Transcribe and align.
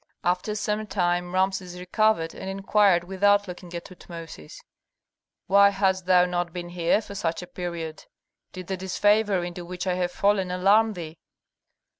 After 0.23 0.55
some 0.55 0.87
time 0.87 1.31
Rameses 1.35 1.77
recovered, 1.79 2.33
and 2.33 2.49
inquired 2.49 3.03
without 3.03 3.47
looking 3.47 3.71
at 3.75 3.85
Tutmosis, 3.85 4.59
"Why 5.45 5.69
hast 5.69 6.07
thou 6.07 6.25
not 6.25 6.51
been 6.51 6.69
here 6.69 7.03
for 7.03 7.13
such 7.13 7.43
a 7.43 7.45
period? 7.45 8.05
Did 8.51 8.65
the 8.65 8.77
disfavor 8.77 9.43
into 9.43 9.63
which 9.63 9.85
I 9.85 9.93
have 9.93 10.11
fallen 10.11 10.49
alarm 10.49 10.93
thee?" 10.93 11.19